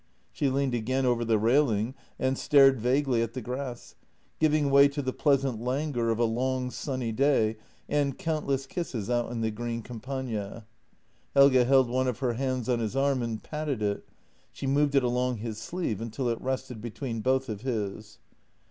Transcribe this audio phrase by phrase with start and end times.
[0.31, 3.93] She leaned again over the railing and stared vaguely at the grass,
[4.39, 9.31] giving way to the pleasant languor of a long sunny day and countless kisses out
[9.31, 10.65] in the green Campagna.
[11.35, 14.09] Helge held one of her hands on his arm and patted it—
[14.51, 18.17] she moved it along his sleeve until it rested between both of his.